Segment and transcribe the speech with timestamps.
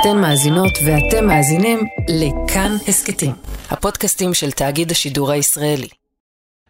[0.00, 3.32] אתן מאזינות ואתם מאזינים לכאן הסכתים,
[3.70, 5.88] הפודקאסטים של תאגיד השידור הישראלי.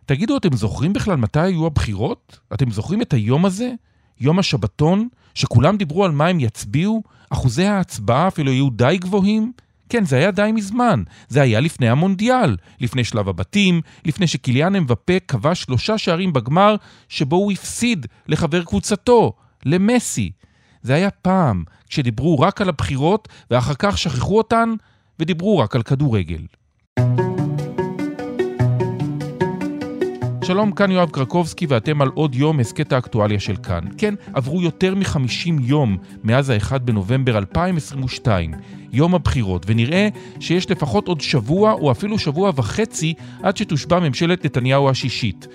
[0.06, 2.38] תגידו, אתם זוכרים בכלל מתי היו הבחירות?
[2.54, 3.70] אתם זוכרים את היום הזה?
[4.20, 5.08] יום השבתון?
[5.34, 7.02] שכולם דיברו על מה הם יצביעו?
[7.30, 9.52] אחוזי ההצבעה אפילו היו די גבוהים?
[9.88, 11.02] כן, זה היה די מזמן.
[11.28, 16.76] זה היה לפני המונדיאל, לפני שלב הבתים, לפני שקיליאן אמבפה כבש שלושה שערים בגמר,
[17.08, 19.32] שבו הוא הפסיד לחבר קבוצתו,
[19.64, 20.30] למסי.
[20.86, 24.74] זה היה פעם, כשדיברו רק על הבחירות, ואחר כך שכחו אותן,
[25.18, 26.40] ודיברו רק על כדורגל.
[30.44, 33.84] שלום, כאן יואב קרקובסקי ואתם על עוד יום הסכת האקטואליה של כאן.
[33.98, 38.52] כן, עברו יותר מ-50 יום מאז ה-1 בנובמבר 2022,
[38.92, 40.08] יום הבחירות, ונראה
[40.40, 45.46] שיש לפחות עוד שבוע או אפילו שבוע וחצי עד שתושבע ממשלת נתניהו השישית.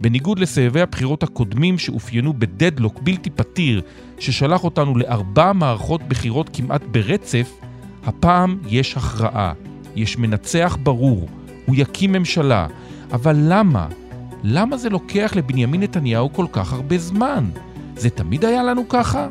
[0.00, 3.82] בניגוד לסבבי הבחירות הקודמים שאופיינו בדדלוק בלתי פתיר,
[4.18, 7.52] ששלח אותנו לארבע מערכות בחירות כמעט ברצף,
[8.04, 9.52] הפעם יש הכרעה,
[9.96, 11.28] יש מנצח ברור,
[11.66, 12.66] הוא יקים ממשלה.
[13.12, 13.86] אבל למה?
[14.42, 17.44] למה זה לוקח לבנימין נתניהו כל כך הרבה זמן?
[17.96, 19.28] זה תמיד היה לנו ככה?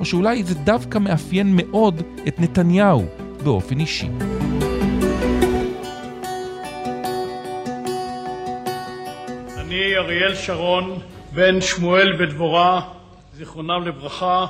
[0.00, 3.04] או שאולי זה דווקא מאפיין מאוד את נתניהו
[3.44, 4.08] באופן אישי.
[9.80, 10.98] אני אריאל שרון,
[11.32, 12.80] בן שמואל ודבורה,
[13.32, 14.46] זיכרונם לברכה,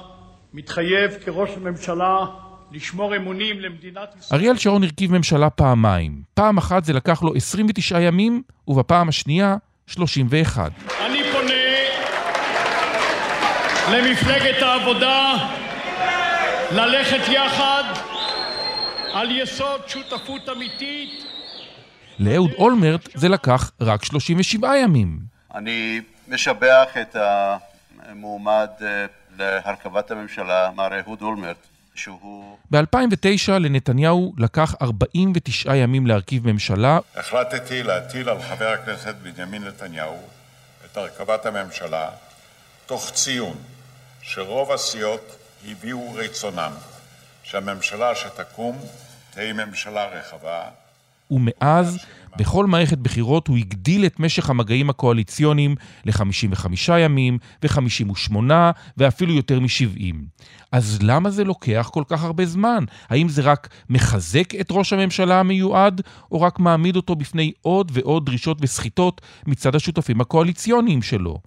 [0.54, 2.26] מתחייב כראש הממשלה
[2.72, 4.40] לשמור אמונים למדינת ישראל.
[4.40, 6.22] אריאל שרון הרכיב ממשלה פעמיים.
[6.34, 10.72] פעם אחת זה לקח לו 29 ימים, ובפעם השנייה 31.
[11.00, 11.52] אני פונה
[13.92, 15.32] למפלגת העבודה
[16.72, 17.84] ללכת יחד
[19.12, 21.29] על יסוד שותפות אמיתית
[22.20, 25.18] לאהוד אולמרט זה לקח רק 37 ימים.
[25.54, 27.16] אני משבח את
[27.98, 29.06] המועמד אה,
[29.38, 31.56] להרכבת הממשלה, מר אהוד אולמרט,
[31.94, 32.56] שהוא...
[32.70, 36.98] ב-2009 לנתניהו לקח 49 ימים להרכיב ממשלה.
[37.16, 40.18] החלטתי להטיל על חבר הכנסת בנימין נתניהו
[40.84, 42.10] את הרכבת הממשלה,
[42.86, 43.56] תוך ציון
[44.22, 45.36] שרוב הסיעות
[45.68, 46.72] הביעו רצונם
[47.42, 48.78] שהממשלה שתקום
[49.30, 50.62] תהא ממשלה רחבה.
[51.30, 51.98] ומאז,
[52.36, 55.74] בכל מערכת בחירות הוא הגדיל את משך המגעים הקואליציוניים
[56.04, 58.34] ל-55 ימים ו-58
[58.96, 60.16] ואפילו יותר מ-70.
[60.72, 62.84] אז למה זה לוקח כל כך הרבה זמן?
[63.08, 66.00] האם זה רק מחזק את ראש הממשלה המיועד,
[66.32, 71.38] או רק מעמיד אותו בפני עוד ועוד דרישות וסחיטות מצד השותפים הקואליציוניים שלו?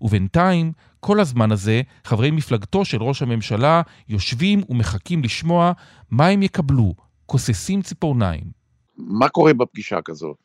[0.00, 5.72] ובינתיים, כל הזמן הזה, חברי מפלגתו של ראש הממשלה יושבים ומחכים לשמוע
[6.10, 6.94] מה הם יקבלו,
[7.26, 8.57] כוססים ציפורניים.
[8.98, 10.36] מה קורה בפגישה כזאת?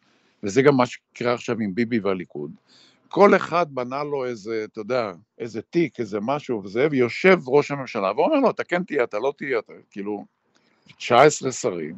[0.43, 2.51] וזה גם מה שקרה עכשיו עם ביבי והליכוד.
[3.09, 8.11] כל אחד בנה לו איזה, אתה יודע, איזה תיק, איזה משהו וזה, ויושב ראש הממשלה
[8.15, 10.25] ואומר לו, אתה כן תהיה, אתה לא תהיה, אתה כאילו,
[10.97, 11.95] 19 שרים,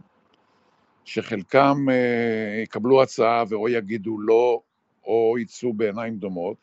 [1.05, 4.61] שחלקם אה, יקבלו הצעה ואו יגידו לא,
[5.05, 6.57] או יצאו בעיניים דומות,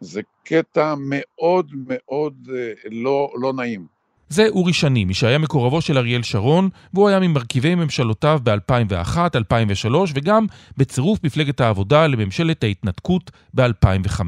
[0.00, 3.86] זה קטע מאוד מאוד אה, לא, לא נעים.
[4.30, 10.12] זה אורי שני, מי שהיה מקורבו של אריאל שרון, והוא היה ממרכיבי ממשלותיו ב-2001, 2003,
[10.14, 10.46] וגם
[10.76, 14.20] בצירוף מפלגת העבודה לממשלת ההתנתקות ב-2005.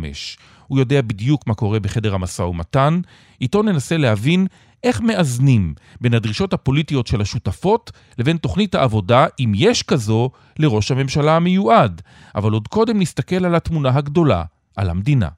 [0.67, 3.01] הוא יודע בדיוק מה קורה בחדר המשא ומתן,
[3.41, 4.47] איתו ננסה להבין
[4.85, 11.37] איך מאזנים בין הדרישות הפוליטיות של השותפות לבין תוכנית העבודה, אם יש כזו, לראש הממשלה
[11.37, 12.03] המיועד.
[12.35, 14.45] אבל עוד קודם נסתכל על התמונה הגדולה,
[14.77, 15.29] על המדינה.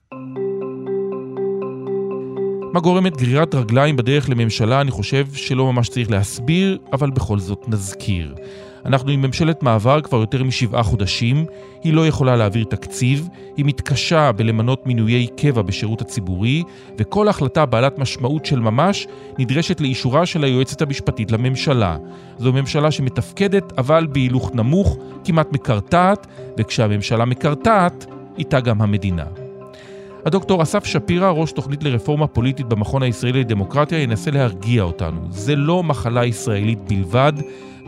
[2.75, 7.65] מה גורמת גרירת רגליים בדרך לממשלה, אני חושב שלא ממש צריך להסביר, אבל בכל זאת
[7.69, 8.35] נזכיר.
[8.87, 11.47] אנחנו עם ממשלת מעבר כבר יותר משבעה חודשים,
[11.83, 16.63] היא לא יכולה להעביר תקציב, היא מתקשה בלמנות מינויי קבע בשירות הציבורי,
[16.99, 19.07] וכל החלטה בעלת משמעות של ממש
[19.39, 21.97] נדרשת לאישורה של היועצת המשפטית לממשלה.
[22.39, 26.27] זו ממשלה שמתפקדת, אבל בהילוך נמוך, כמעט מקרטעת,
[26.59, 28.07] וכשהממשלה מקרטעת,
[28.39, 29.44] איתה גם המדינה.
[30.25, 35.21] הדוקטור אסף שפירא, ראש תוכנית לרפורמה פוליטית במכון הישראלי לדמוקרטיה, ינסה להרגיע אותנו.
[35.31, 37.33] זה לא מחלה ישראלית בלבד,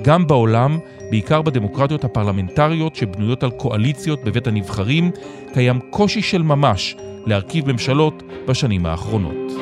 [0.03, 0.79] גם בעולם,
[1.11, 5.11] בעיקר בדמוקרטיות הפרלמנטריות שבנויות על קואליציות בבית הנבחרים,
[5.53, 6.97] קיים קושי של ממש
[7.27, 9.53] להרכיב ממשלות בשנים האחרונות.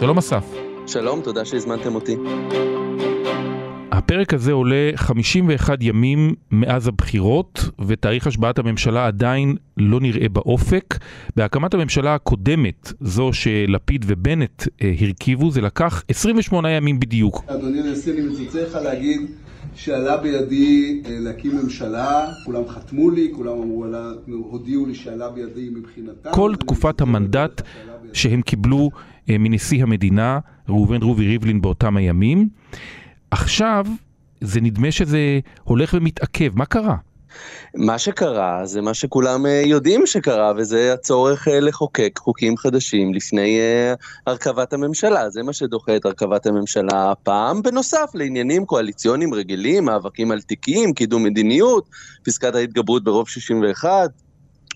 [0.00, 0.44] שלום אסף.
[0.86, 2.16] שלום, תודה שהזמנתם אותי.
[3.98, 10.98] הפרק הזה עולה 51 ימים מאז הבחירות, ותאריך השבעת הממשלה עדיין לא נראה באופק.
[11.36, 17.44] בהקמת הממשלה הקודמת, זו שלפיד ובנט אה, הרכיבו, זה לקח 28 ימים בדיוק.
[17.46, 19.20] אדוני הנשיא, אני מצטער לך להגיד
[19.74, 23.84] שעלה בידי אה, להקים ממשלה, כולם חתמו לי, כולם אמרו,
[24.26, 26.30] הודיעו לי שעלה בידי מבחינתם.
[26.32, 27.62] כל תקופת המנדט
[28.12, 28.90] שהם קיבלו
[29.30, 32.48] אה, מנשיא המדינה, ראובן רובי ריבלין באותם הימים.
[33.30, 33.84] עכשיו
[34.40, 36.96] זה נדמה שזה הולך ומתעכב, מה קרה?
[37.74, 43.58] מה שקרה זה מה שכולם אה, יודעים שקרה, וזה הצורך אה, לחוקק חוקים חדשים לפני
[43.58, 43.94] אה,
[44.26, 45.30] הרכבת הממשלה.
[45.30, 51.24] זה מה שדוחה את הרכבת הממשלה הפעם, בנוסף לעניינים קואליציוניים רגילים, מאבקים על תיקים, קידום
[51.24, 51.88] מדיניות,
[52.24, 54.27] פסקת ההתגברות ברוב 61, או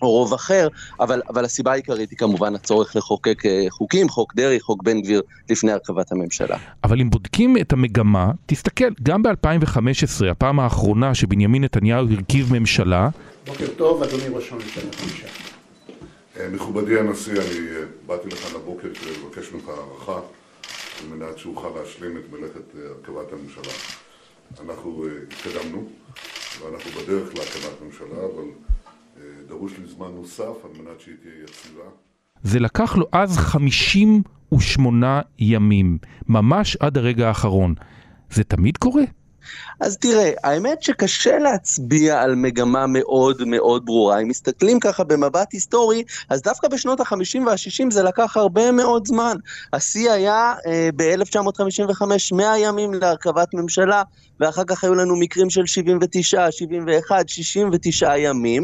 [0.07, 0.67] רוב אחר,
[0.99, 5.21] אבל, אבל הסיבה העיקרית היא כמובן הצורך לחוקק אה, חוקים, חוק דרעי, חוק בן גביר,
[5.49, 6.57] לפני הרכבת הממשלה.
[6.83, 13.09] אבל אם בודקים את המגמה, תסתכל, גם ב-2015, הפעם האחרונה שבנימין נתניהו הרכיב ממשלה...
[13.47, 15.27] בוקר טוב, אדוני ראש הממשלה חמישה.
[16.39, 20.21] אה, מכובדי הנשיא, אני אה, באתי לכאן הבוקר כדי לבקש ממך הערכה
[21.01, 23.73] על מנת שאוכל להשלים את מלאכת הרכבת הממשלה.
[24.65, 25.83] אנחנו התקדמנו
[26.61, 28.43] ואנחנו בדרך להקמת ממשלה, אבל
[29.47, 31.83] דרוש לי זמן נוסף על מנת שהיא תהיה יציבה.
[32.43, 35.97] זה לקח לו אז 58 ימים,
[36.27, 37.75] ממש עד הרגע האחרון.
[38.31, 39.03] זה תמיד קורה?
[39.79, 44.19] אז תראה, האמת שקשה להצביע על מגמה מאוד מאוד ברורה.
[44.19, 49.37] אם מסתכלים ככה במבט היסטורי, אז דווקא בשנות ה-50 וה-60 זה לקח הרבה מאוד זמן.
[49.73, 54.03] השיא היה אה, ב-1955, 100 ימים להרכבת ממשלה,
[54.39, 58.63] ואחר כך היו לנו מקרים של 79, 71, 69 ימים.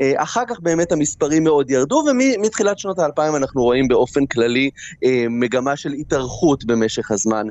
[0.00, 4.70] אה, אחר כך באמת המספרים מאוד ירדו, ומתחילת שנות האלפיים אנחנו רואים באופן כללי
[5.04, 7.46] אה, מגמה של התארכות במשך הזמן.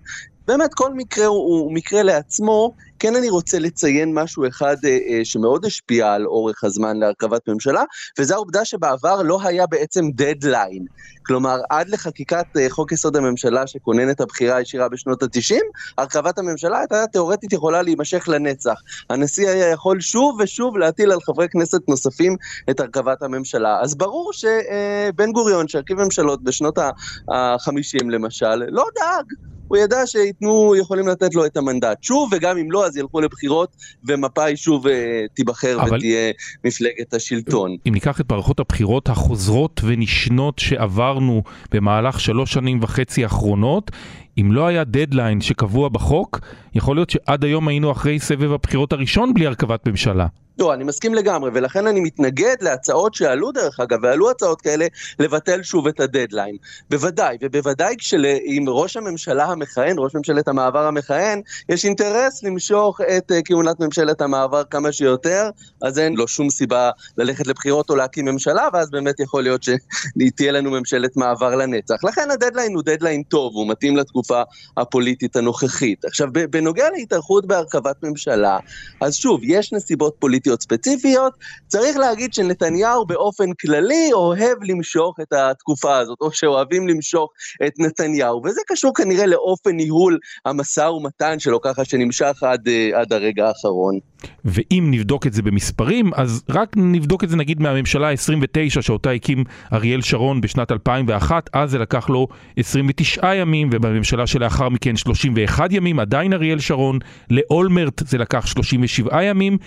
[0.48, 5.26] באמת כל מקרה הוא, הוא מקרה לעצמו, כן אני רוצה לציין משהו אחד אה, אה,
[5.26, 7.84] שמאוד השפיע על אורך הזמן להרכבת ממשלה,
[8.20, 10.86] וזה העובדה שבעבר לא היה בעצם דדליין.
[11.26, 15.56] כלומר, עד לחקיקת אה, חוק יסוד הממשלה שכונן את הבחירה הישירה בשנות ה-90,
[15.98, 18.76] הרכבת הממשלה הייתה תאורטית יכולה להימשך לנצח.
[19.10, 22.36] הנשיא היה יכול שוב ושוב להטיל על חברי כנסת נוספים
[22.70, 23.80] את הרכבת הממשלה.
[23.82, 29.57] אז ברור שבן גוריון, שהרכיב ממשלות בשנות ה-50 למשל, לא דאג.
[29.68, 33.76] הוא ידע שייתנו, יכולים לתת לו את המנדט שוב, וגם אם לא, אז ילכו לבחירות,
[34.04, 35.98] ומפא"י שוב אה, תיבחר אבל...
[35.98, 36.32] ותהיה
[36.64, 37.76] מפלגת השלטון.
[37.88, 43.92] אם ניקח את מערכות הבחירות החוזרות ונשנות שעברנו במהלך שלוש שנים וחצי האחרונות,
[44.38, 46.40] אם לא היה דדליין שקבוע בחוק,
[46.76, 50.28] יכול להיות שעד היום היינו אחרי סבב הבחירות הראשון בלי הרכבת ממשלה.
[50.60, 54.88] לא, אני מסכים לגמרי, ולכן אני מתנגד להצעות שעלו דרך אגב, ועלו הצעות כאלה,
[55.20, 56.56] לבטל שוב את הדדליין.
[56.90, 63.36] בוודאי, ובוודאי כשאם ראש הממשלה המכהן, ראש ממשלת המעבר המכהן, יש אינטרס למשוך את uh,
[63.46, 65.50] כהונת ממשלת המעבר כמה שיותר,
[65.82, 70.52] אז אין לו שום סיבה ללכת לבחירות או להקים ממשלה, ואז באמת יכול להיות שתהיה
[70.52, 72.04] לנו ממשלת מעבר לנצח.
[72.04, 74.42] לכן הדדליין הוא דדליין טוב, הוא מתאים לתקופה
[74.78, 76.06] הפוליטית הנוכחית.
[76.06, 78.58] עכשיו, בנוגע להתארכות בהרכבת ממשלה,
[79.02, 80.47] אז שוב, יש נסיבות פוליטיות.
[80.48, 81.34] פוליטיות ספציפיות,
[81.68, 87.30] צריך להגיד שנתניהו באופן כללי אוהב למשוך את התקופה הזאת, או שאוהבים למשוך
[87.68, 93.14] את נתניהו, וזה קשור כנראה לאופן ניהול המשא ומתן שלו, ככה שנמשך עד, אה, עד
[93.14, 94.00] הרגע האחרון.
[94.46, 99.44] ואם נבדוק את זה במספרים, אז רק נבדוק את זה נגיד מהממשלה ה-29 שאותה הקים
[99.74, 102.28] אריאל שרון בשנת 2001, אז זה לקח לו
[102.58, 107.00] 29 ימים, ובממשלה שלאחר מכן 31 ימים, עדיין אריאל שרון,
[107.30, 109.58] לאולמרט זה לקח 37 ימים.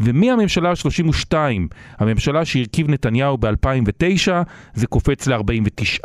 [0.00, 1.34] ומהממשלה ה-32,
[1.98, 4.32] הממשלה שהרכיב נתניהו ב-2009,
[4.74, 6.04] זה קופץ ל-49,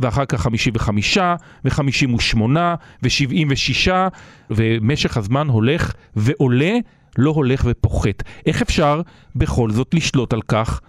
[0.00, 1.18] ואחר כך 55,
[1.64, 2.40] ו-58,
[3.02, 3.90] ו-76,
[4.50, 6.72] ומשך הזמן הולך ועולה,
[7.18, 8.22] לא הולך ופוחת.
[8.46, 9.00] איך אפשר
[9.36, 10.80] בכל זאת לשלוט על כך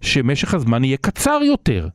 [0.00, 1.88] שמשך הזמן יהיה קצר יותר?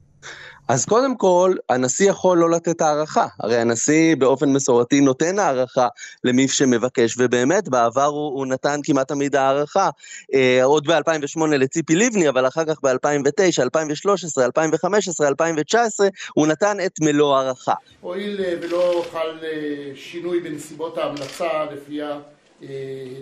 [0.69, 3.27] אז קודם כל, הנשיא יכול לא לתת הערכה.
[3.39, 5.87] הרי הנשיא באופן מסורתי נותן הערכה
[6.23, 9.89] למי שמבקש, ובאמת, בעבר הוא, הוא נתן כמעט תמיד הערכה.
[10.33, 16.99] אה, עוד ב-2008 לציפי לבני, אבל אחר כך ב-2009, 2013, 2015, 2019, הוא נתן את
[17.01, 17.73] מלוא הערכה.
[18.01, 22.19] הואיל אה, ולא חל אה, שינוי בנסיבות ההמלצה לפיה
[22.63, 22.67] אה,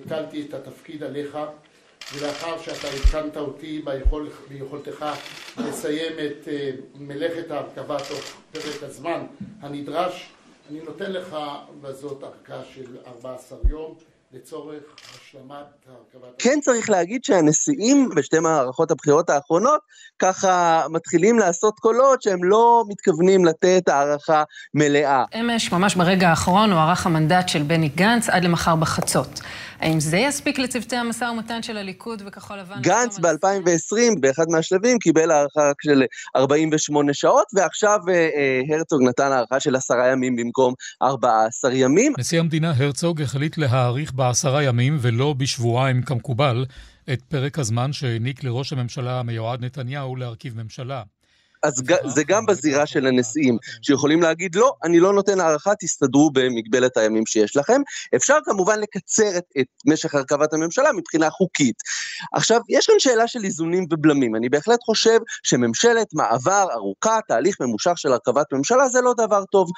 [0.05, 1.37] הטלתי את התפקיד עליך,
[2.15, 5.05] ולאחר שאתה עדכנת אותי ביכול, ביכולתך
[5.57, 9.25] לסיים את אה, מלאכת ההרכבה תוך פרק הזמן
[9.61, 10.29] הנדרש,
[10.69, 11.37] אני נותן לך
[11.81, 13.95] בזאת ארכה של 14 יום.
[14.33, 14.83] לצורך
[15.15, 16.29] השלמת הרכבת...
[16.39, 19.81] כן צריך להגיד שהנשיאים בשתי מערכות הבחירות האחרונות
[20.19, 25.23] ככה מתחילים לעשות קולות שהם לא מתכוונים לתת הערכה מלאה.
[25.39, 29.39] אמש, ממש ברגע האחרון, הוארך המנדט של בני גנץ עד למחר בחצות.
[29.79, 32.81] האם זה יספיק לצוותי המשא ומתן של הליכוד וכחול לבן?
[32.81, 36.03] גנץ ב-2020, באחד מהשלבים, קיבל הערכה של
[36.35, 42.13] 48 שעות, ועכשיו אה, אה, הרצוג נתן הערכה של עשרה ימים במקום 14 ימים.
[42.17, 46.65] נשיא המדינה הרצוג החליט להאריך בעשרה ימים ולא בשבועיים כמקובל
[47.13, 51.03] את פרק הזמן שהעניק לראש הממשלה המיועד נתניהו להרכיב ממשלה.
[51.67, 56.97] אז זה גם בזירה של הנשיאים, שיכולים להגיד לא, אני לא נותן הערכה, תסתדרו במגבלת
[56.97, 57.81] הימים שיש לכם.
[58.15, 61.75] אפשר כמובן לקצר את, את משך הרכבת הממשלה מבחינה חוקית.
[62.33, 64.35] עכשיו, יש כאן שאלה של איזונים ובלמים.
[64.35, 69.69] אני בהחלט חושב שממשלת מעבר ארוכה, תהליך ממושך של הרכבת ממשלה, זה לא דבר טוב.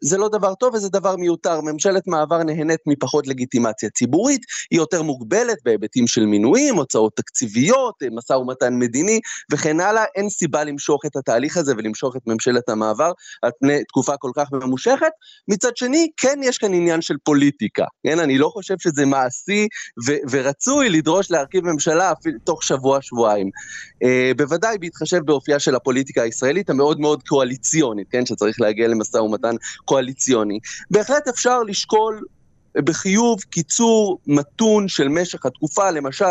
[0.00, 1.60] זה לא דבר טוב וזה דבר מיותר.
[1.60, 8.32] ממשלת מעבר נהנית מפחות לגיטימציה ציבורית, היא יותר מוגבלת בהיבטים של מינויים, הוצאות תקציביות, משא
[8.32, 9.20] ומתן מדיני
[9.52, 10.04] וכן הלאה.
[10.14, 13.12] אין סיבה למשוך את התהליך הזה ולמשוך את ממשלת המעבר
[13.42, 15.10] על פני תקופה כל כך ממושכת.
[15.48, 17.84] מצד שני, כן יש כאן עניין של פוליטיקה.
[18.06, 19.66] כן, אני לא חושב שזה מעשי
[20.06, 23.50] ו- ורצוי לדרוש להרכיב ממשלה אפילו תוך שבוע-שבועיים.
[24.02, 29.56] אה, בוודאי בהתחשב באופייה של הפוליטיקה הישראלית המאוד מאוד קואליציונית, כן, שצריך להגיע למשא ומתן
[29.88, 30.58] קואליציוני.
[30.90, 32.20] בהחלט אפשר לשקול
[32.76, 36.24] בחיוב קיצור מתון של משך התקופה, למשל,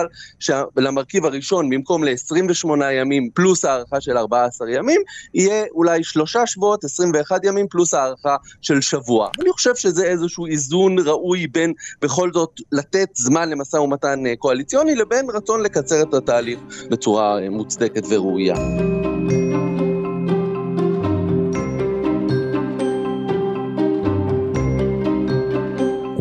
[0.78, 5.02] למרכיב הראשון, במקום ל-28 ימים פלוס הארכה של 14 ימים,
[5.34, 9.30] יהיה אולי שלושה שבועות, 21 ימים פלוס הארכה של שבוע.
[9.42, 14.96] אני חושב שזה איזשהו איזון ראוי בין בכל זאת לתת זמן למשא ומתן אה, קואליציוני,
[14.96, 16.60] לבין רצון לקצר את התהליך
[16.90, 18.56] בצורה אה, מוצדקת וראויה.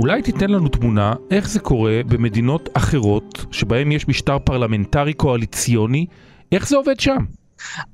[0.07, 6.07] אולי תיתן לנו תמונה איך זה קורה במדינות אחרות שבהן יש משטר פרלמנטרי קואליציוני,
[6.53, 7.25] איך זה עובד שם?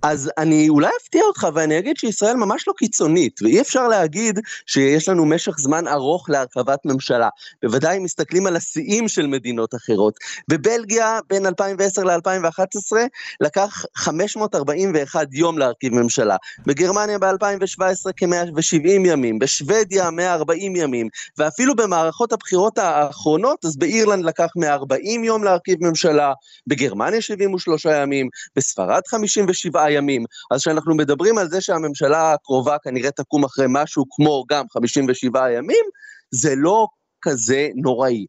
[0.03, 5.09] אז אני אולי אפתיע אותך ואני אגיד שישראל ממש לא קיצונית, ואי אפשר להגיד שיש
[5.09, 7.29] לנו משך זמן ארוך להרכבת ממשלה.
[7.63, 10.15] בוודאי אם מסתכלים על השיאים של מדינות אחרות.
[10.49, 12.97] בבלגיה בין 2010 ל-2011
[13.41, 16.37] לקח 541 יום להרכיב ממשלה.
[16.67, 25.25] בגרמניה ב-2017 כ-170 ימים, בשוודיה 140 ימים, ואפילו במערכות הבחירות האחרונות, אז באירלנד לקח 140
[25.25, 26.33] יום להרכיב ממשלה,
[26.67, 30.25] בגרמניה 73 ימים, בספרד 57 57 ימים.
[30.51, 35.85] אז כשאנחנו מדברים על זה שהממשלה הקרובה כנראה תקום אחרי משהו כמו גם 57 ימים,
[36.31, 36.87] זה לא
[37.23, 38.27] כזה נוראי.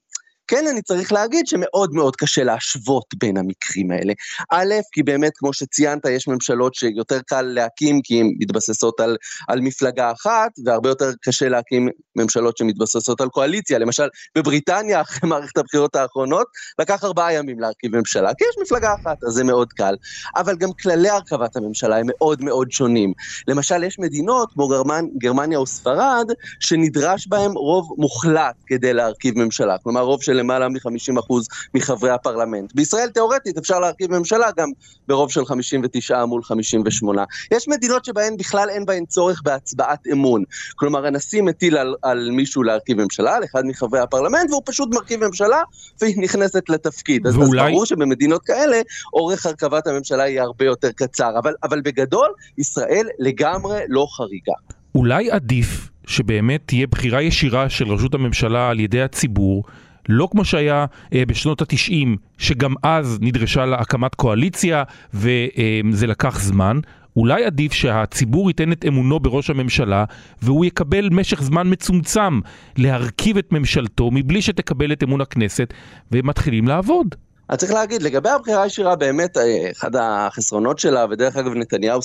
[0.47, 4.13] כן אני צריך להגיד שמאוד מאוד קשה להשוות בין המקרים האלה.
[4.51, 9.61] א', כי באמת, כמו שציינת, יש ממשלות שיותר קל להקים כי הן מתבססות על, על
[9.61, 13.79] מפלגה אחת, והרבה יותר קשה להקים ממשלות שמתבססות על קואליציה.
[13.79, 14.07] למשל,
[14.37, 16.47] בבריטניה, אחרי מערכת הבחירות האחרונות,
[16.79, 19.95] לקח ארבעה ימים להרכיב ממשלה, כי יש מפלגה אחת, אז זה מאוד קל.
[20.35, 23.13] אבל גם כללי הרכבת הממשלה הם מאוד מאוד שונים.
[23.47, 26.27] למשל, יש מדינות, כמו גרמנ, גרמניה או ספרד,
[26.59, 29.77] שנדרש בהם רוב מוחלט כדי להרכיב ממשלה.
[29.83, 31.33] כלומר, רוב של למעלה מ-50%
[31.73, 32.75] מחברי הפרלמנט.
[32.75, 34.69] בישראל תאורטית אפשר להרכיב ממשלה גם
[35.07, 37.23] ברוב של 59 מול 58.
[37.51, 40.43] יש מדינות שבהן בכלל אין בהן צורך בהצבעת אמון.
[40.75, 45.25] כלומר, הנשיא מטיל על, על מישהו להרכיב ממשלה, על אחד מחברי הפרלמנט, והוא פשוט מרכיב
[45.25, 45.61] ממשלה
[46.01, 47.27] והיא נכנסת לתפקיד.
[47.27, 47.61] ואולי...
[47.61, 48.81] אז ברור שבמדינות כאלה
[49.13, 51.39] אורך הרכבת הממשלה יהיה הרבה יותר קצר.
[51.39, 54.53] אבל, אבל בגדול, ישראל לגמרי לא חריגה.
[54.95, 59.63] אולי עדיף שבאמת תהיה בחירה ישירה של רשות הממשלה על ידי הציבור,
[60.09, 64.83] לא כמו שהיה אה, בשנות התשעים, שגם אז נדרשה להקמת קואליציה
[65.13, 66.79] וזה אה, לקח זמן.
[67.15, 70.05] אולי עדיף שהציבור ייתן את אמונו בראש הממשלה
[70.41, 72.39] והוא יקבל משך זמן מצומצם
[72.77, 75.73] להרכיב את ממשלתו מבלי שתקבל את אמון הכנסת
[76.11, 77.15] ומתחילים לעבוד.
[77.53, 81.99] אז צריך להגיד, לגבי הבחירה הישירה, באמת, אה, אחד החסרונות שלה, ודרך אגב נתניהו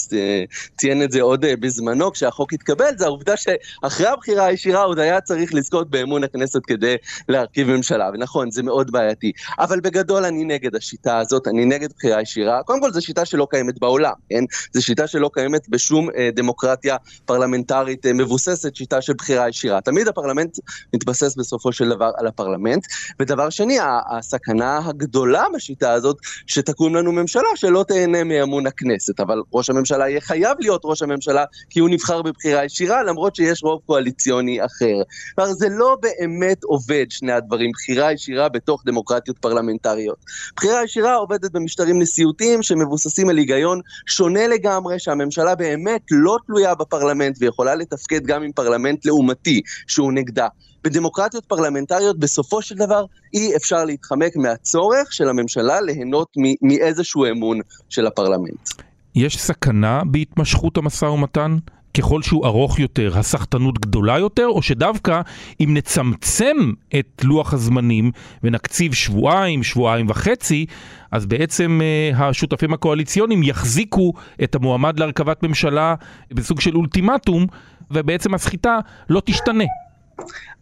[0.79, 5.21] ציין את זה עוד אה, בזמנו כשהחוק התקבל, זה העובדה שאחרי הבחירה הישירה עוד היה
[5.21, 6.97] צריך לזכות באמון הכנסת כדי
[7.29, 9.33] להרכיב ממשלה, ונכון, זה מאוד בעייתי.
[9.59, 12.63] אבל בגדול אני נגד השיטה הזאת, אני נגד בחירה ישירה.
[12.63, 14.45] קודם כל, זו שיטה שלא קיימת בעולם, כן?
[14.73, 19.81] זו שיטה שלא קיימת בשום אה, דמוקרטיה פרלמנטרית מבוססת, שיטה של בחירה ישירה.
[19.81, 20.59] תמיד הפרלמנט
[20.95, 22.87] מתבסס בסופו של דבר על הפרלמנט.
[23.21, 23.79] ודבר שני,
[24.11, 25.38] הסכנה הגדולה...
[25.39, 26.17] הגדולה בשיטה הזאת,
[26.47, 29.21] שתקום לנו ממשלה שלא תהנה מאמון הכנסת.
[29.21, 33.63] אבל ראש הממשלה יהיה חייב להיות ראש הממשלה, כי הוא נבחר בבחירה ישירה, למרות שיש
[33.63, 35.03] רוב קואליציוני אחר.
[35.35, 40.19] כלומר, זה לא באמת עובד, שני הדברים, בחירה ישירה בתוך דמוקרטיות פרלמנטריות.
[40.57, 47.37] בחירה ישירה עובדת במשטרים נשיאותיים שמבוססים על היגיון שונה לגמרי, שהממשלה באמת לא תלויה בפרלמנט
[47.41, 50.49] ויכולה לתפקד גם עם פרלמנט לעומתי שהוא נגדה.
[50.85, 53.05] בדמוקרטיות פרלמנטריות בסופו של דבר
[53.35, 56.29] אי אפשר להתחמק מהצורך של הממשלה ליהנות
[56.63, 58.69] מאיזשהו אמון של הפרלמנט.
[59.15, 61.57] יש סכנה בהתמשכות המשא ומתן?
[61.99, 65.21] ככל שהוא ארוך יותר, הסחטנות גדולה יותר, או שדווקא
[65.61, 66.57] אם נצמצם
[66.99, 68.11] את לוח הזמנים
[68.43, 70.67] ונקציב שבועיים, שבועיים וחצי,
[71.11, 74.13] אז בעצם uh, השותפים הקואליציוניים יחזיקו
[74.45, 75.95] את המועמד להרכבת ממשלה
[76.31, 77.47] בסוג של אולטימטום,
[77.91, 79.65] ובעצם הסחיטה לא תשתנה.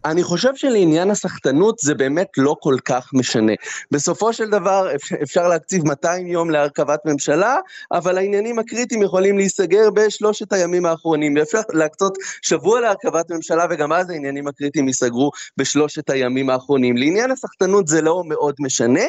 [0.05, 3.53] אני חושב שלעניין הסחטנות זה באמת לא כל כך משנה.
[3.91, 4.87] בסופו של דבר
[5.23, 7.57] אפשר להקציב 200 יום להרכבת ממשלה,
[7.91, 11.37] אבל העניינים הקריטיים יכולים להיסגר בשלושת הימים האחרונים.
[11.37, 16.97] אפשר להקצות שבוע להרכבת ממשלה וגם אז העניינים הקריטיים ייסגרו בשלושת הימים האחרונים.
[16.97, 19.03] לעניין הסחטנות זה לא מאוד משנה.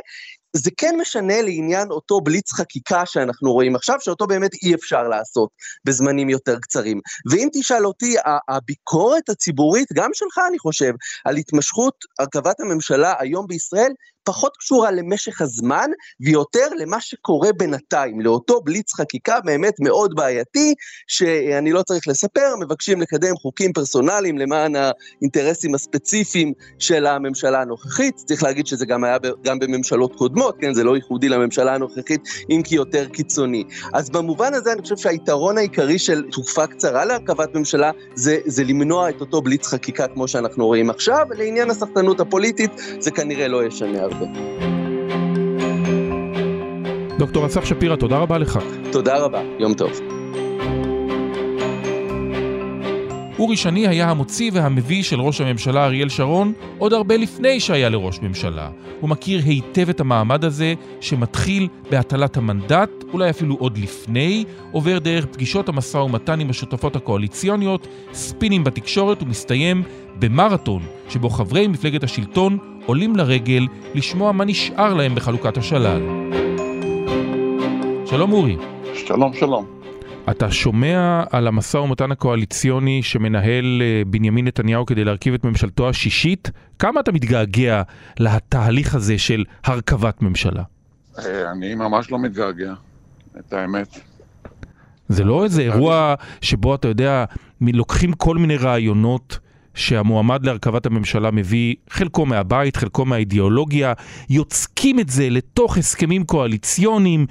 [0.57, 5.49] זה כן משנה לעניין אותו בליץ חקיקה שאנחנו רואים עכשיו, שאותו באמת אי אפשר לעשות
[5.85, 7.00] בזמנים יותר קצרים.
[7.31, 8.17] ואם תשאל אותי,
[8.49, 10.92] הביקורת הציבורית, גם שלך אני חושב,
[11.25, 13.92] על התמשכות הרכבת הממשלה היום בישראל,
[14.25, 20.75] פחות קשורה למשך הזמן ויותר למה שקורה בינתיים, לאותו בליץ חקיקה באמת מאוד בעייתי,
[21.07, 28.15] שאני לא צריך לספר, מבקשים לקדם חוקים פרסונליים למען האינטרסים הספציפיים של הממשלה הנוכחית.
[28.17, 32.21] צריך להגיד שזה גם היה גם בממשלות קודמות, כן, זה לא ייחודי לממשלה הנוכחית,
[32.51, 33.65] אם כי יותר קיצוני.
[33.95, 39.11] אז במובן הזה אני חושב שהיתרון העיקרי של תקופה קצרה להרכבת ממשלה זה, זה למנוע
[39.11, 44.03] את אותו בליץ חקיקה כמו שאנחנו רואים עכשיו, לעניין הסחטנות הפוליטית זה כנראה לא ישנה
[44.03, 44.18] הרבה.
[44.21, 44.39] הרבה.
[47.19, 48.59] דוקטור אסף שפירא, תודה רבה לך.
[48.93, 49.91] תודה רבה, יום טוב.
[53.39, 58.21] אורי שני היה המוציא והמביא של ראש הממשלה אריאל שרון עוד הרבה לפני שהיה לראש
[58.23, 58.71] ממשלה.
[59.01, 65.27] הוא מכיר היטב את המעמד הזה שמתחיל בהטלת המנדט, אולי אפילו עוד לפני, עובר דרך
[65.27, 69.83] פגישות המשא ומתן עם השותפות הקואליציוניות, ספינים בתקשורת ומסתיים
[70.19, 76.02] במרתון שבו חברי מפלגת השלטון עולים לרגל לשמוע מה נשאר להם בחלוקת השלל.
[78.07, 78.57] שלום אורי.
[78.95, 79.66] שלום שלום.
[80.30, 86.50] אתה שומע על המשא ומתן הקואליציוני שמנהל אה, בנימין נתניהו כדי להרכיב את ממשלתו השישית?
[86.78, 87.83] כמה אתה מתגעגע
[88.21, 90.62] לתהליך הזה של הרכבת ממשלה?
[91.18, 92.75] אה, אני ממש לא מתגעגע,
[93.38, 93.99] את האמת.
[95.09, 97.25] זה לא איזה אירוע שבו אתה יודע,
[97.61, 99.38] לוקחים כל מיני רעיונות
[99.78, 103.92] שהמועמד להרכבת הממשלה מביא, חלקו מהבית, חלקו מהאידיאולוגיה,
[104.30, 107.26] יוצקים את זה לתוך הסכמים קואליציוניים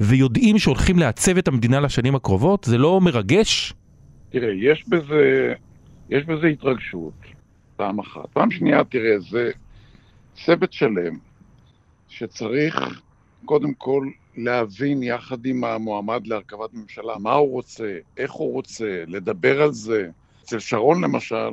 [0.00, 2.64] ויודעים שהולכים לעצב את המדינה לשנים הקרובות?
[2.64, 3.74] זה לא מרגש?
[4.30, 5.52] תראה, יש בזה,
[6.10, 7.14] יש בזה התרגשות,
[7.76, 8.28] פעם אחת.
[8.32, 9.50] פעם שנייה, תראה, זה
[10.44, 11.18] צוות שלם
[12.08, 13.00] שצריך
[13.44, 19.62] קודם כל להבין יחד עם המועמד להרכבת ממשלה מה הוא רוצה, איך הוא רוצה, לדבר
[19.62, 20.08] על זה.
[20.42, 21.50] אצל שרון למשל,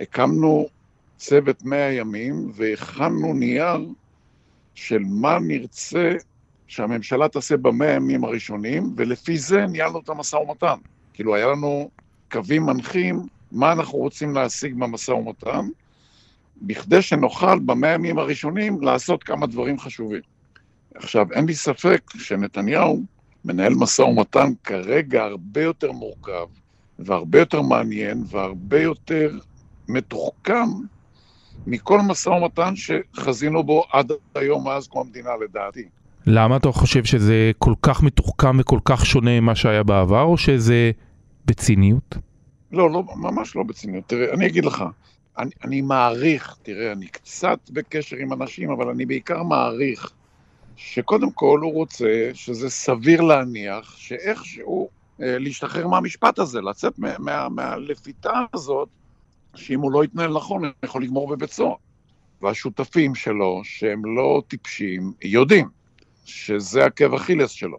[0.00, 0.68] הקמנו
[1.16, 3.88] צוות מאה ימים והכנו נייר
[4.74, 6.12] של מה נרצה
[6.66, 10.76] שהממשלה תעשה במאה ימים הראשונים, ולפי זה ניהלנו את המשא ומתן.
[11.12, 11.90] כאילו, היה לנו
[12.32, 15.68] קווים מנחים מה אנחנו רוצים להשיג במשא ומתן,
[16.62, 20.20] בכדי שנוכל במאה ימים הראשונים לעשות כמה דברים חשובים.
[20.94, 23.02] עכשיו, אין לי ספק שנתניהו
[23.44, 26.46] מנהל משא ומתן כרגע הרבה יותר מורכב,
[26.98, 29.38] והרבה יותר מעניין, והרבה יותר
[29.92, 30.68] מתוחכם
[31.66, 35.84] מכל משא ומתן שחזינו בו עד היום מאז קום המדינה לדעתי.
[36.26, 40.90] למה אתה חושב שזה כל כך מתוחכם וכל כך שונה ממה שהיה בעבר, או שזה
[41.44, 42.16] בציניות?
[42.72, 44.04] לא, לא, ממש לא בציניות.
[44.06, 44.84] תראה, אני אגיד לך,
[45.38, 50.12] אני, אני מעריך, תראה, אני קצת בקשר עם אנשים, אבל אני בעיקר מעריך
[50.76, 54.88] שקודם כל הוא רוצה שזה סביר להניח שאיכשהו
[55.22, 58.88] אה, להשתחרר מהמשפט הזה, לצאת מה, מה, מהלפיתה הזאת
[59.54, 61.74] שאם הוא לא יתנהל נכון, הוא יכול לגמור בבית סוהר.
[62.42, 65.68] והשותפים שלו, שהם לא טיפשים, יודעים
[66.24, 67.78] שזה עקב אכילס שלו.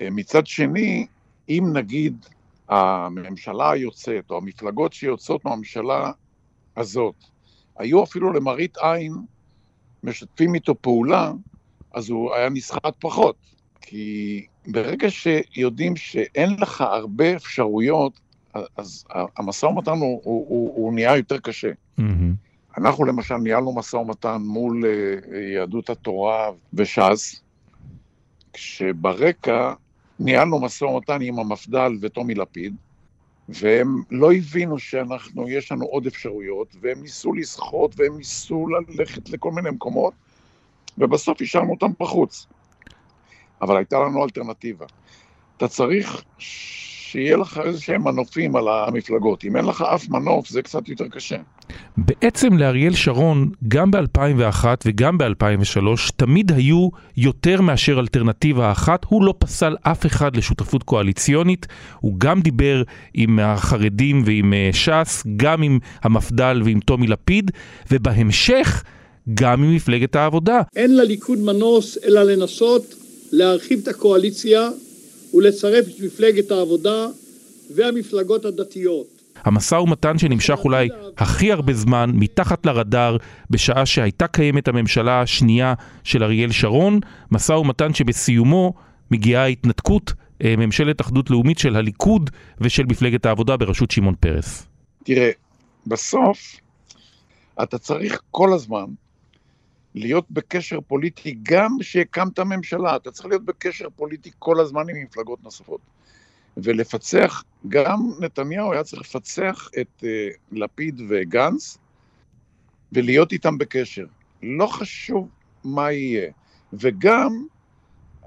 [0.00, 1.06] אה, מצד שני,
[1.48, 2.26] אם נגיד
[2.68, 6.12] הממשלה היוצאת, או המפלגות שיוצאות מהממשלה
[6.76, 7.14] הזאת,
[7.76, 9.14] היו אפילו למראית עין
[10.02, 11.32] משתפים איתו פעולה,
[11.94, 13.36] אז הוא היה נסחט פחות.
[13.80, 18.20] כי ברגע שיודעים שאין לך הרבה אפשרויות
[18.76, 19.04] אז
[19.36, 21.70] המשא ומתן הוא, הוא, הוא, הוא נהיה יותר קשה.
[22.00, 22.02] Mm-hmm.
[22.78, 27.42] אנחנו למשל ניהלנו משא ומתן מול uh, יהדות התורה וש"ס,
[28.52, 29.74] כשברקע
[30.20, 32.74] ניהלנו משא ומתן עם המפד"ל וטומי לפיד,
[33.48, 39.52] והם לא הבינו שאנחנו, יש לנו עוד אפשרויות, והם ניסו לסחוט והם ניסו ללכת לכל
[39.52, 40.14] מיני מקומות,
[40.98, 42.46] ובסוף השארנו אותם בחוץ.
[43.62, 44.86] אבל הייתה לנו אלטרנטיבה.
[45.56, 46.24] אתה צריך
[47.10, 49.44] שיהיה לך איזה שהם מנופים על המפלגות.
[49.44, 51.36] אם אין לך אף מנוף, זה קצת יותר קשה.
[51.96, 59.04] בעצם לאריאל שרון, גם ב-2001 וגם ב-2003, תמיד היו יותר מאשר אלטרנטיבה אחת.
[59.08, 61.66] הוא לא פסל אף אחד לשותפות קואליציונית.
[62.00, 62.82] הוא גם דיבר
[63.14, 67.50] עם החרדים ועם אה, ש"ס, גם עם המפד"ל ועם טומי לפיד,
[67.90, 68.82] ובהמשך,
[69.34, 70.62] גם עם מפלגת העבודה.
[70.76, 72.94] אין לליכוד מנוס אלא לנסות
[73.32, 74.70] להרחיב את הקואליציה
[75.36, 77.06] ולצרף את מפלגת העבודה
[77.74, 79.06] והמפלגות הדתיות.
[79.44, 83.16] המשא ומתן שנמשך אולי הכי הרבה זמן, מתחת לרדאר,
[83.50, 88.74] בשעה שהייתה קיימת הממשלה השנייה של אריאל שרון, משא ומתן שבסיומו
[89.10, 90.12] מגיעה ההתנתקות,
[90.44, 94.66] אה, ממשלת אחדות לאומית של הליכוד ושל מפלגת העבודה בראשות שמעון פרס.
[95.04, 95.30] תראה,
[95.86, 96.56] בסוף
[97.62, 98.84] אתה צריך כל הזמן
[99.96, 105.44] להיות בקשר פוליטי גם כשהקמת ממשלה, אתה צריך להיות בקשר פוליטי כל הזמן עם מפלגות
[105.44, 105.80] נוספות.
[106.56, 110.06] ולפצח, גם נתניהו היה צריך לפצח את uh,
[110.52, 111.78] לפיד וגנץ
[112.92, 114.06] ולהיות איתם בקשר.
[114.42, 115.28] לא חשוב
[115.64, 116.30] מה יהיה.
[116.72, 117.46] וגם,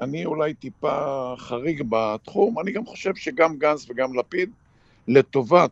[0.02, 4.50] אני אולי טיפה חריג בתחום, אני גם חושב שגם גנץ וגם לפיד,
[5.08, 5.72] לטובת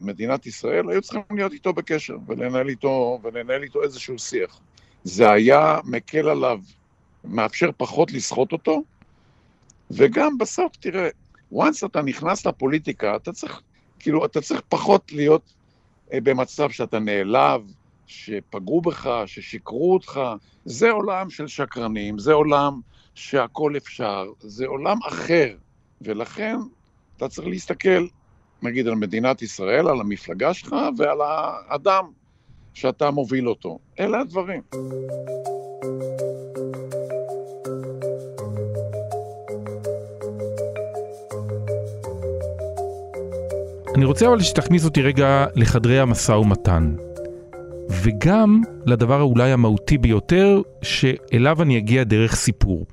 [0.00, 4.60] מדינת ישראל, היו צריכים להיות איתו בקשר ולנהל איתו, ולנהל איתו איזשהו שיח.
[5.04, 6.58] זה היה מקל עליו,
[7.24, 8.82] מאפשר פחות לסחוט אותו,
[9.90, 11.08] וגם בסוף, תראה,
[11.54, 13.60] once אתה נכנס לפוליטיקה, אתה צריך,
[13.98, 15.52] כאילו, אתה צריך פחות להיות
[16.12, 17.60] אה, במצב שאתה נעלב,
[18.06, 20.20] שפגעו בך, ששיקרו אותך.
[20.64, 22.80] זה עולם של שקרנים, זה עולם
[23.14, 25.56] שהכל אפשר, זה עולם אחר,
[26.00, 26.56] ולכן
[27.16, 28.06] אתה צריך להסתכל,
[28.62, 32.04] נגיד, על מדינת ישראל, על המפלגה שלך ועל האדם
[32.74, 33.78] שאתה מוביל אותו.
[34.00, 34.60] אלה הדברים.
[43.96, 46.94] אני רוצה אבל שתכניס אותי רגע לחדרי המשא ומתן.
[47.90, 52.86] וגם לדבר אולי המהותי ביותר, שאליו אני אגיע דרך סיפור.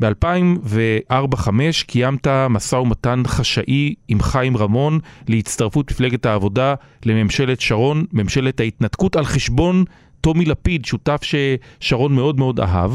[0.00, 1.50] ב-2004-2005
[1.86, 9.24] קיימת משא ומתן חשאי עם חיים רמון להצטרפות מפלגת העבודה לממשלת שרון, ממשלת ההתנתקות, על
[9.24, 9.84] חשבון
[10.20, 12.92] טומי לפיד, שותף ששרון מאוד מאוד אהב.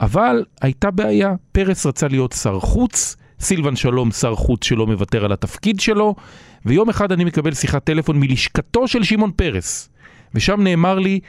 [0.00, 5.32] אבל הייתה בעיה, פרס רצה להיות שר חוץ, סילבן שלום שר חוץ שלא מוותר על
[5.32, 6.14] התפקיד שלו,
[6.66, 9.88] ויום אחד אני מקבל שיחת טלפון מלשכתו של שמעון פרס,
[10.34, 11.20] ושם נאמר לי,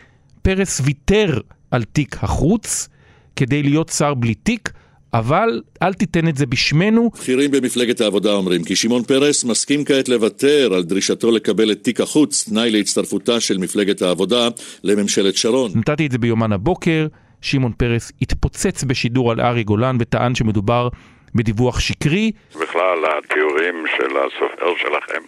[0.42, 1.40] פרס ויתר
[1.72, 2.90] על תיק החוץ
[3.36, 4.70] כדי להיות שר בלי תיק,
[5.14, 7.10] אבל אל תיתן את זה בשמנו.
[7.10, 12.02] בכירים במפלגת העבודה אומרים כי שמעון פרס מסכים כעת לוותר על דרישתו לקבל את תיק
[12.02, 14.48] החוץ, תנאי להצטרפותה של מפלגת העבודה
[14.84, 15.72] לממשלת שרון.
[15.76, 17.08] נתתי את זה ביומן הבוקר,
[17.42, 20.90] שמעון פרס התפוצץ בשידור על ארי גולן וטען שמדובר
[21.36, 22.32] בדיווח שקרי.
[22.62, 25.22] בכלל, התיאורים של הסופר שלכם,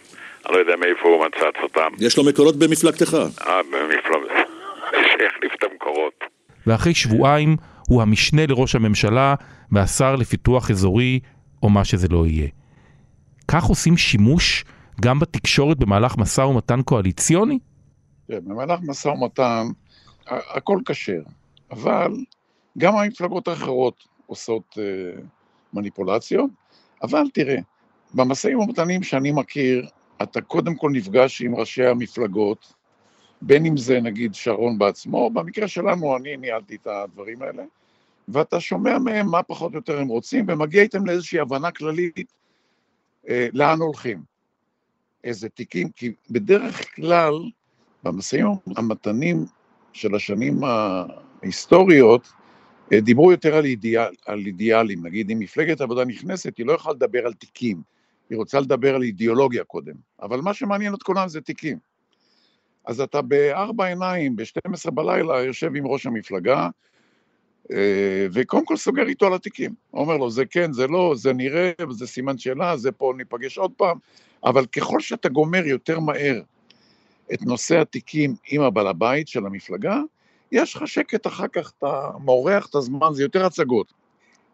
[0.45, 2.05] אני לא יודע מאיפה הוא מצא אותם.
[2.05, 3.17] יש לו מקורות במפלגתך.
[3.47, 4.49] אה, במפלגתך.
[5.11, 6.23] שיחליף את המקורות.
[6.67, 7.55] ואחרי שבועיים
[7.89, 9.35] הוא המשנה לראש הממשלה
[9.71, 11.19] והשר לפיתוח אזורי,
[11.63, 12.47] או מה שזה לא יהיה.
[13.47, 14.65] כך עושים שימוש
[15.01, 17.59] גם בתקשורת במהלך משא ומתן קואליציוני?
[18.27, 19.67] כן, במהלך משא ומתן
[20.27, 21.21] הכל כשר,
[21.71, 22.11] אבל
[22.77, 25.21] גם המפלגות האחרות עושות uh,
[25.73, 26.49] מניפולציות,
[27.03, 27.57] אבל תראה,
[28.13, 29.87] במשאים ומתנים שאני מכיר,
[30.23, 32.73] אתה קודם כל נפגש עם ראשי המפלגות,
[33.45, 37.63] בין אם זה נגיד שרון בעצמו, במקרה שלנו אני ניהלתי את הדברים האלה,
[38.27, 42.33] ואתה שומע מהם מה פחות או יותר הם רוצים, ומגיע איתם לאיזושהי הבנה כללית
[43.29, 44.21] אה, לאן הולכים,
[45.23, 47.33] איזה תיקים, כי בדרך כלל
[48.03, 49.45] במשאים המתנים
[49.93, 52.27] של השנים ההיסטוריות,
[52.93, 56.95] אה, דיברו יותר על, אידיאל, על אידיאלים, נגיד אם מפלגת עבודה נכנסת, היא לא יכולה
[56.95, 57.81] לדבר על תיקים,
[58.29, 61.94] היא רוצה לדבר על אידיאולוגיה קודם, אבל מה שמעניין את כולם זה תיקים.
[62.87, 66.69] אז אתה בארבע עיניים, ב-12 בלילה, יושב עם ראש המפלגה,
[67.71, 69.73] אה, וקודם כל סוגר איתו על התיקים.
[69.93, 73.71] אומר לו, זה כן, זה לא, זה נראה, זה סימן שאלה, זה פה ניפגש עוד
[73.77, 73.97] פעם,
[74.43, 76.41] אבל ככל שאתה גומר יותר מהר
[77.33, 79.99] את נושא התיקים עם הבעל הבית של המפלגה,
[80.51, 83.93] יש לך שקט אחר כך, אתה מורח את הזמן, זה יותר הצגות.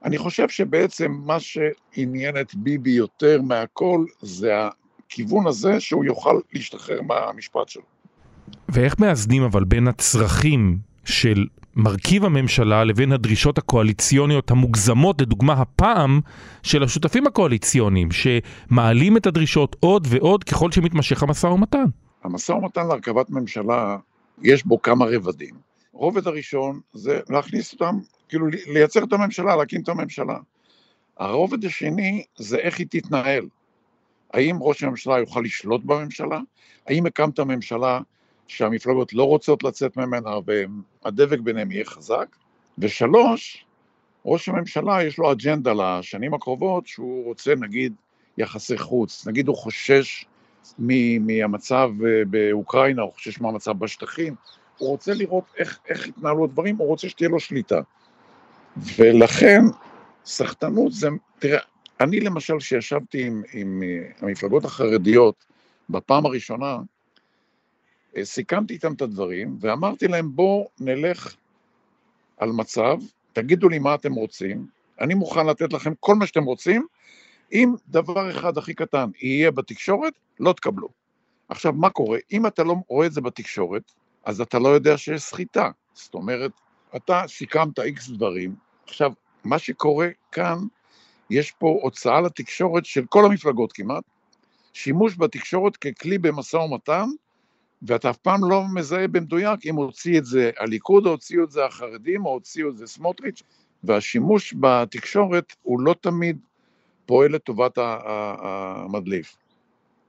[0.04, 7.02] אני חושב שבעצם מה שעניין את ביבי יותר מהכל, זה הכיוון הזה שהוא יוכל להשתחרר
[7.02, 8.01] מהמשפט שלו.
[8.69, 16.21] ואיך מאזנים אבל בין הצרכים של מרכיב הממשלה לבין הדרישות הקואליציוניות המוגזמות, לדוגמה הפעם,
[16.63, 21.86] של השותפים הקואליציוניים, שמעלים את הדרישות עוד ועוד ככל שמתמשך המשא ומתן.
[22.23, 23.97] המשא ומתן להרכבת ממשלה,
[24.41, 25.56] יש בו כמה רבדים.
[25.93, 27.97] הרובד הראשון זה להכניס אותם,
[28.30, 30.38] כאילו לייצר את הממשלה, להקים את הממשלה.
[31.17, 33.45] הרובד השני זה איך היא תתנהל.
[34.34, 36.39] האם ראש הממשלה יוכל לשלוט בממשלה?
[36.88, 37.99] האם הקמת ממשלה
[38.52, 42.36] שהמפלגות לא רוצות לצאת ממנה והדבק ביניהם יהיה חזק?
[42.78, 43.66] ושלוש,
[44.26, 47.94] ראש הממשלה יש לו אג'נדה לשנים הקרובות שהוא רוצה נגיד
[48.38, 50.26] יחסי חוץ, נגיד הוא חושש
[51.20, 51.92] מהמצב
[52.28, 54.36] באוקראינה, הוא חושש מהמצב בשטחים,
[54.78, 57.82] הוא רוצה לראות איך, איך התנהלו הדברים, הוא רוצה שתהיה לו שליטה.
[58.98, 59.62] ולכן,
[60.26, 61.10] סחטנות זה,
[61.40, 61.60] תראה,
[62.00, 63.84] אני למשל, כשישבתי עם, עם
[64.22, 65.46] המפלגות החרדיות
[65.90, 66.80] בפעם הראשונה, אה,
[68.24, 71.36] סיכמתי איתם את הדברים, ואמרתי להם, בואו נלך
[72.38, 72.97] על מצב,
[73.34, 74.65] תגידו לי מה אתם רוצים,
[75.02, 76.86] אני מוכן לתת לכם כל מה שאתם רוצים,
[77.54, 80.88] אם דבר אחד הכי קטן יהיה בתקשורת, לא תקבלו.
[81.50, 82.19] עכשיו, מה קורה?
[82.32, 83.91] אם אתה לא רואה את זה בתקשורת,
[84.26, 85.69] אז אתה לא יודע שיש סחיטה.
[85.93, 86.52] זאת אומרת,
[86.95, 88.56] אתה סיכמת איקס דברים,
[88.88, 89.12] עכשיו,
[89.43, 90.58] מה שקורה כאן,
[91.30, 94.04] יש פה הוצאה לתקשורת של כל המפלגות כמעט,
[94.74, 97.06] שימוש בתקשורת ככלי במשא ומתן,
[97.82, 101.65] ואתה אף פעם לא מזהה במדויק אם הוציא את זה הליכוד, או הוציאו את זה
[101.65, 103.44] החרדים, או הוציאו את זה סמוטריץ',
[103.84, 106.38] והשימוש בתקשורת הוא לא תמיד
[107.06, 109.38] פועל לטובת המדליף.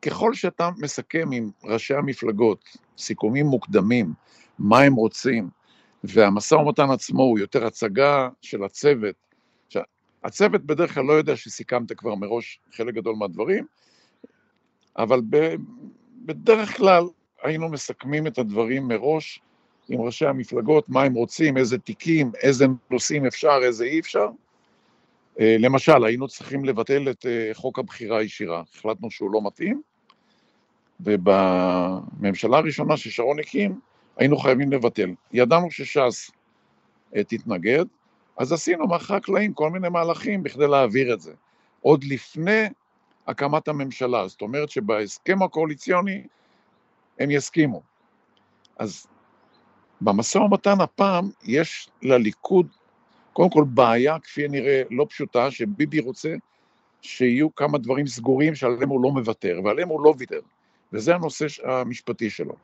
[0.03, 2.65] ככל שאתה מסכם עם ראשי המפלגות
[2.99, 4.13] סיכומים מוקדמים,
[4.59, 5.49] מה הם רוצים,
[6.05, 9.15] והמשא ומתן עצמו הוא יותר הצגה של הצוות,
[10.25, 13.67] הצוות בדרך כלל לא יודע שסיכמת כבר מראש חלק גדול מהדברים,
[14.97, 15.55] אבל ב,
[16.25, 17.05] בדרך כלל
[17.43, 19.41] היינו מסכמים את הדברים מראש
[19.89, 24.29] עם ראשי המפלגות, מה הם רוצים, איזה תיקים, איזה נושאים אפשר, איזה אי אפשר.
[25.41, 29.83] אה, למשל, היינו צריכים לבטל את אה, חוק הבחירה הישירה, החלטנו שהוא לא מתאים,
[31.01, 33.81] ובממשלה הראשונה ששרון הקים,
[34.17, 35.11] היינו חייבים לבטל.
[35.33, 36.31] ידענו שש"ס
[37.17, 37.85] אה, תתנגד,
[38.37, 41.33] אז עשינו מאחורי הקלעים כל מיני מהלכים בכדי להעביר את זה.
[41.81, 42.67] עוד לפני
[43.27, 46.23] הקמת הממשלה, זאת אומרת שבהסכם הקואליציוני
[47.19, 47.83] הם יסכימו.
[48.79, 49.07] אז
[50.01, 52.67] במשא ומתן הפעם יש לליכוד
[53.33, 56.35] קודם כל בעיה, כפי הנראה, לא פשוטה, שביבי רוצה
[57.03, 60.41] שיהיו כמה דברים סגורים שעליהם הוא לא מוותר, ועליהם הוא לא ויתר,
[60.93, 62.55] וזה הנושא המשפטי שלו.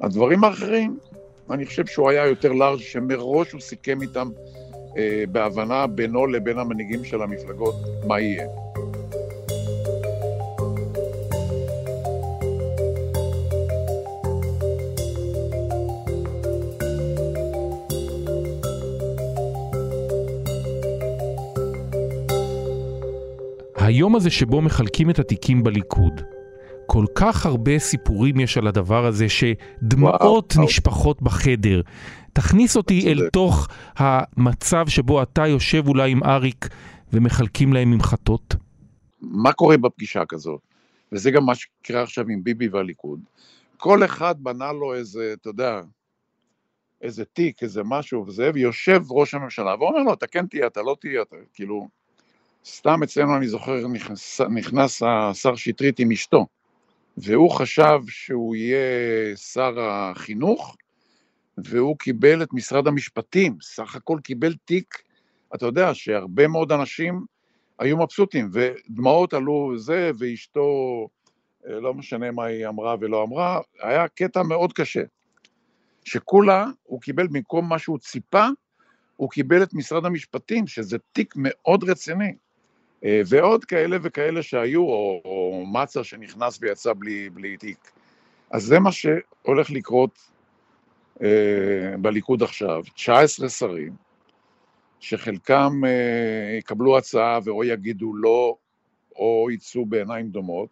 [0.00, 0.98] הדברים האחרים,
[1.50, 4.30] אני חושב שהוא היה יותר לארג' שמראש הוא סיכם איתם
[4.96, 7.74] אה, בהבנה בינו לבין המנהיגים של המפלגות
[8.06, 8.65] מה יהיה.
[23.86, 26.20] היום הזה שבו מחלקים את התיקים בליכוד,
[26.86, 31.22] כל כך הרבה סיפורים יש על הדבר הזה שדמעות וואו, נשפכות.
[31.22, 31.80] בחדר.
[32.32, 36.68] תכניס אותי אל תוך המצב שבו אתה יושב אולי עם אריק
[37.12, 38.54] ומחלקים להם ממחטות.
[39.20, 40.60] מה קורה בפגישה כזאת?
[41.12, 43.20] וזה גם מה שקרה עכשיו עם ביבי והליכוד.
[43.76, 45.80] כל אחד בנה לו איזה, אתה יודע,
[47.02, 50.96] איזה תיק, איזה משהו, וזה, ויושב ראש הממשלה ואומר לו, אתה כן תהיה, אתה לא
[51.00, 51.88] תהיה, אתה כאילו...
[52.68, 56.46] סתם אצלנו, אני זוכר, נכנס, נכנס השר שטרית עם אשתו,
[57.16, 60.76] והוא חשב שהוא יהיה שר החינוך,
[61.58, 65.02] והוא קיבל את משרד המשפטים, סך הכל קיבל תיק,
[65.54, 67.24] אתה יודע שהרבה מאוד אנשים
[67.78, 70.68] היו מבסוטים, ודמעות עלו זה, ואשתו,
[71.68, 75.02] אה, לא משנה מה היא אמרה ולא אמרה, היה קטע מאוד קשה.
[76.04, 78.46] שכולה, הוא קיבל במקום מה שהוא ציפה,
[79.16, 82.32] הוא קיבל את משרד המשפטים, שזה תיק מאוד רציני.
[83.04, 87.90] אה, ועוד כאלה וכאלה שהיו, או, או מצה שנכנס ויצא בלי, בלי תיק.
[88.50, 90.18] אז זה מה שהולך לקרות
[91.22, 93.92] אה, בליכוד עכשיו, 19 שרים,
[95.00, 98.56] שחלקם אה, יקבלו הצעה ואו יגידו לא,
[99.16, 100.68] או יצאו בעיניים דומות,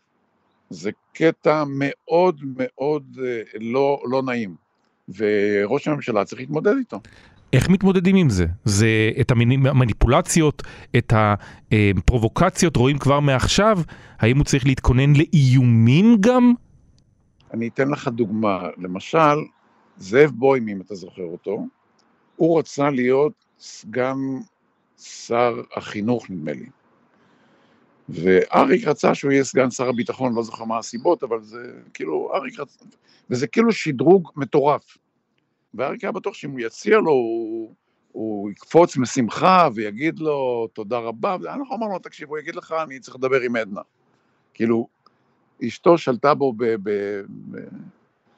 [0.71, 4.55] זה קטע מאוד מאוד אה, לא, לא נעים,
[5.09, 7.01] וראש הממשלה צריך להתמודד איתו.
[7.55, 8.47] איך מתמודדים עם זה?
[8.65, 10.63] זה את המניפולציות,
[10.97, 13.79] את הפרובוקציות, רואים כבר מעכשיו?
[14.19, 16.53] האם הוא צריך להתכונן לאיומים גם?
[17.53, 18.69] אני אתן לך דוגמה.
[18.79, 19.39] למשל,
[19.97, 21.67] זאב בוים, אם אתה זוכר אותו,
[22.37, 24.17] הוא רצה להיות סגן
[24.99, 26.67] שר החינוך, נדמה לי.
[28.09, 32.61] ואריק רצה שהוא יהיה סגן שר הביטחון, לא זוכר מה הסיבות, אבל זה כאילו, אריק
[32.61, 32.85] רצה,
[33.31, 34.99] וזה כאילו שדרוג מטורף.
[35.75, 37.75] ואריק היה בטוח שאם הוא יציע לו, הוא,
[38.13, 43.01] הוא יקפוץ משמחה ויגיד לו תודה רבה, ואנחנו אמרנו לו, תקשיב, הוא יגיד לך, אני
[43.01, 43.81] צריך לדבר עם עדנה.
[44.55, 44.89] כאילו,
[45.67, 46.55] אשתו שלטה בו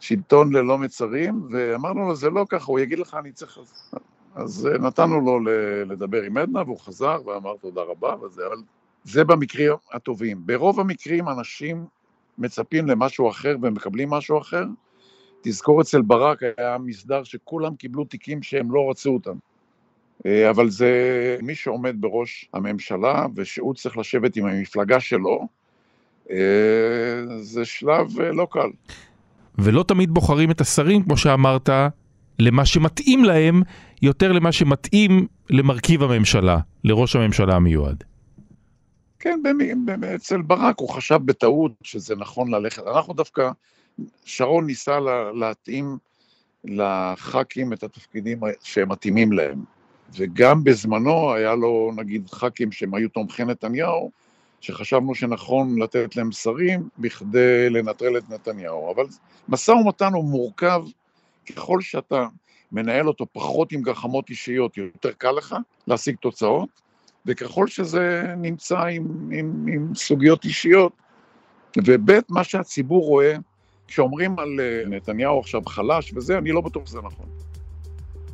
[0.00, 3.58] בשלטון ללא מצרים, ואמרנו לו, זה לא ככה, הוא יגיד לך, אני צריך...
[4.34, 5.40] אז נתנו לו
[5.86, 8.56] לדבר עם עדנה, והוא חזר ואמר תודה רבה, וזה, אבל
[9.04, 10.46] זה במקרים הטובים.
[10.46, 11.86] ברוב המקרים אנשים
[12.38, 14.64] מצפים למשהו אחר ומקבלים משהו אחר,
[15.40, 19.36] תזכור אצל ברק היה מסדר שכולם קיבלו תיקים שהם לא רצו אותם.
[20.26, 20.90] אה, אבל זה
[21.42, 25.48] מי שעומד בראש הממשלה ושהוא צריך לשבת עם המפלגה שלו,
[26.30, 26.36] אה,
[27.40, 28.70] זה שלב אה, לא קל.
[29.58, 31.68] ולא תמיד בוחרים את השרים, כמו שאמרת,
[32.38, 33.62] למה שמתאים להם,
[34.02, 38.04] יותר למה שמתאים למרכיב הממשלה, לראש הממשלה המיועד.
[39.18, 39.40] כן,
[40.14, 42.82] אצל ברק הוא חשב בטעות שזה נכון ללכת.
[42.86, 43.50] אנחנו דווקא,
[44.24, 44.98] שרון ניסה
[45.34, 45.98] להתאים
[46.64, 49.64] לח"כים את התפקידים שהם מתאימים להם.
[50.14, 54.10] וגם בזמנו היה לו, נגיד, ח"כים שהם היו תומכי נתניהו,
[54.60, 58.92] שחשבנו שנכון לתת להם שרים בכדי לנטרל את נתניהו.
[58.94, 59.04] אבל
[59.48, 60.82] משא ומתן הוא מורכב,
[61.46, 62.26] ככל שאתה
[62.72, 65.56] מנהל אותו פחות עם גחמות אישיות, יותר קל לך
[65.86, 66.68] להשיג תוצאות,
[67.26, 70.92] וככל שזה נמצא עם, עם, עם סוגיות אישיות,
[71.84, 73.36] וב' מה שהציבור רואה,
[73.88, 77.26] כשאומרים על אה, נתניהו עכשיו חלש וזה, אני לא בטוח שזה נכון.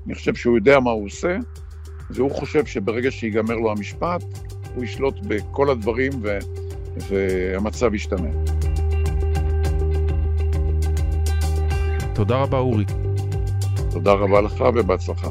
[0.06, 1.36] אני חושב שהוא יודע מה הוא עושה,
[2.10, 4.24] והוא חושב שברגע שיגמר לו המשפט,
[4.74, 6.38] הוא ישלוט בכל הדברים ו...
[6.96, 8.28] והמצב ישתנה.
[12.14, 12.84] תודה רבה, אורי.
[13.90, 15.28] תודה רבה לך ובהצלחה.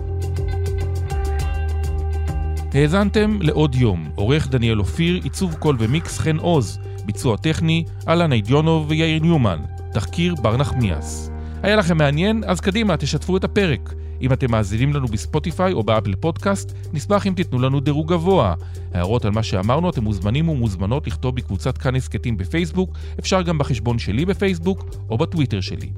[2.73, 8.85] האזנתם לעוד יום, עורך דניאל אופיר, עיצוב קול ומיקס חן עוז, ביצוע טכני, אלן אידיונוב
[8.89, 9.59] ויאיר ניומן,
[9.93, 11.31] תחקיר בר נחמיאס.
[11.63, 12.43] היה לכם מעניין?
[12.47, 13.93] אז קדימה, תשתפו את הפרק.
[14.21, 18.53] אם אתם מאזינים לנו בספוטיפיי או באפל פודקאסט, נשמח אם תיתנו לנו דירוג גבוה.
[18.93, 23.99] הערות על מה שאמרנו, אתם מוזמנים ומוזמנות לכתוב בקבוצת כאן הסכתים בפייסבוק, אפשר גם בחשבון
[23.99, 25.89] שלי בפייסבוק או בטוויטר שלי.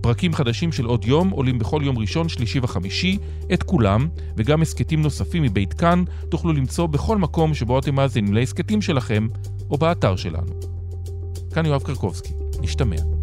[0.00, 3.18] פרקים חדשים של עוד יום עולים בכל יום ראשון, שלישי וחמישי,
[3.52, 8.82] את כולם, וגם הסכתים נוספים מבית כאן תוכלו למצוא בכל מקום שבו אתם מאזינים להסכתים
[8.82, 9.28] שלכם,
[9.70, 10.52] או באתר שלנו.
[11.54, 13.19] כאן יואב קרקובסקי, נשתמע.